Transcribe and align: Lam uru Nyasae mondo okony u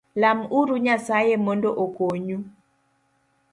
Lam 0.21 0.39
uru 0.59 0.75
Nyasae 0.85 1.33
mondo 1.45 1.69
okony 1.83 2.27
u 2.37 2.39